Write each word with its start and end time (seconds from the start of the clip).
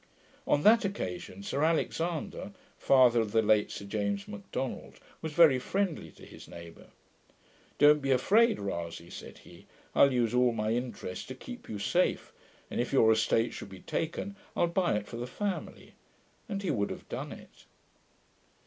On 0.47 0.63
that 0.63 0.83
occasion, 0.83 1.43
Sir 1.43 1.63
Alexander, 1.63 2.53
father 2.75 3.21
of 3.21 3.33
the 3.33 3.43
late 3.43 3.69
Sir 3.69 3.85
James 3.85 4.27
Macdonald, 4.27 4.99
was 5.21 5.31
very 5.33 5.59
friendly 5.59 6.09
to 6.13 6.25
his 6.25 6.47
neighbour. 6.47 6.87
'Don't 7.77 8.01
be 8.01 8.09
afraid, 8.09 8.57
Rasay,' 8.59 9.11
said 9.11 9.37
he; 9.37 9.67
'I'll 9.93 10.11
use 10.11 10.33
all 10.33 10.53
my 10.53 10.71
interest 10.71 11.27
to 11.27 11.35
keep 11.35 11.69
you 11.69 11.77
safe; 11.77 12.33
and 12.71 12.81
if 12.81 12.91
your 12.91 13.11
estate 13.11 13.53
should 13.53 13.69
be 13.69 13.81
taken, 13.81 14.35
I'll 14.55 14.65
buy 14.65 14.95
it 14.95 15.05
for 15.07 15.17
the 15.17 15.27
family.' 15.27 15.93
And 16.49 16.63
he 16.63 16.71
would 16.71 16.89
have 16.89 17.07
done 17.07 17.31
it. 17.31 17.65